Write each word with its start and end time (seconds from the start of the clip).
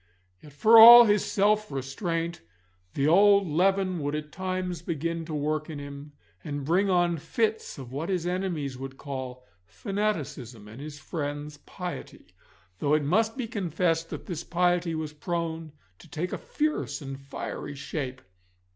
Yet 0.41 0.51
for 0.51 0.79
all 0.79 1.05
his 1.05 1.23
self 1.23 1.71
restraint 1.71 2.41
the 2.95 3.07
old 3.07 3.47
leaven 3.47 3.99
would 3.99 4.15
at 4.15 4.31
times 4.31 4.81
begin 4.81 5.25
to 5.25 5.33
work 5.35 5.69
in 5.69 5.77
him, 5.77 6.13
and 6.43 6.65
bring 6.65 6.89
on 6.89 7.17
fits 7.17 7.77
of 7.77 7.91
what 7.91 8.09
his 8.09 8.25
enemies 8.25 8.79
would 8.79 8.97
call 8.97 9.45
fanaticism 9.67 10.67
and 10.67 10.81
his 10.81 10.97
friends 10.97 11.57
piety, 11.57 12.33
though 12.79 12.95
it 12.95 13.03
must 13.03 13.37
be 13.37 13.45
confessed 13.45 14.09
that 14.09 14.25
this 14.25 14.43
piety 14.43 14.95
was 14.95 15.13
prone 15.13 15.71
to 15.99 16.09
take 16.09 16.33
a 16.33 16.37
fierce 16.39 16.99
and 17.03 17.19
fiery 17.19 17.75
shape. 17.75 18.23